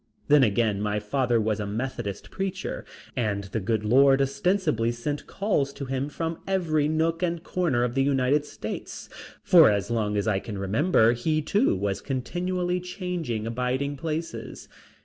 [0.29, 5.71] Then again my father was a Methodist preacher and the good Lord ostensibly sent calls
[5.73, 9.09] to him from every nook and corner of the United States,
[9.43, 14.67] for as long as I can remember he too was continually changing abiding places.